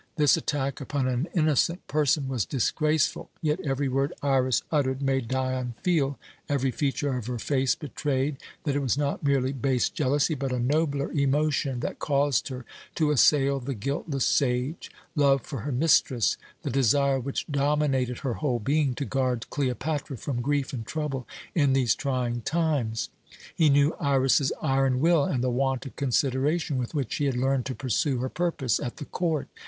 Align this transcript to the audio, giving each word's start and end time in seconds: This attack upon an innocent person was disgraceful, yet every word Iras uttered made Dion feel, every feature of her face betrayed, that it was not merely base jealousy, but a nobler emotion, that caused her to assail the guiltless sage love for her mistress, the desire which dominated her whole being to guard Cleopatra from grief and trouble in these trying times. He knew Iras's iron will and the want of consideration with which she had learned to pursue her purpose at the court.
This 0.15 0.35
attack 0.35 0.81
upon 0.81 1.07
an 1.07 1.27
innocent 1.35 1.85
person 1.87 2.27
was 2.27 2.43
disgraceful, 2.43 3.29
yet 3.39 3.59
every 3.59 3.87
word 3.87 4.13
Iras 4.23 4.63
uttered 4.71 4.99
made 4.99 5.27
Dion 5.27 5.75
feel, 5.83 6.17
every 6.49 6.71
feature 6.71 7.15
of 7.15 7.27
her 7.27 7.37
face 7.37 7.75
betrayed, 7.75 8.37
that 8.63 8.75
it 8.75 8.79
was 8.81 8.97
not 8.97 9.21
merely 9.23 9.53
base 9.53 9.89
jealousy, 9.91 10.33
but 10.33 10.51
a 10.51 10.57
nobler 10.57 11.11
emotion, 11.11 11.81
that 11.81 11.99
caused 11.99 12.47
her 12.47 12.65
to 12.95 13.11
assail 13.11 13.59
the 13.59 13.75
guiltless 13.75 14.25
sage 14.25 14.89
love 15.15 15.43
for 15.43 15.59
her 15.59 15.71
mistress, 15.71 16.35
the 16.63 16.71
desire 16.71 17.19
which 17.19 17.45
dominated 17.45 18.21
her 18.21 18.33
whole 18.33 18.57
being 18.57 18.95
to 18.95 19.05
guard 19.05 19.47
Cleopatra 19.51 20.17
from 20.17 20.41
grief 20.41 20.73
and 20.73 20.83
trouble 20.83 21.27
in 21.53 21.73
these 21.73 21.93
trying 21.93 22.41
times. 22.41 23.09
He 23.53 23.69
knew 23.69 23.93
Iras's 24.01 24.51
iron 24.63 24.99
will 24.99 25.25
and 25.25 25.43
the 25.43 25.51
want 25.51 25.85
of 25.85 25.95
consideration 25.95 26.79
with 26.79 26.95
which 26.95 27.13
she 27.13 27.25
had 27.25 27.37
learned 27.37 27.67
to 27.67 27.75
pursue 27.75 28.17
her 28.17 28.29
purpose 28.29 28.79
at 28.79 28.97
the 28.97 29.05
court. 29.05 29.47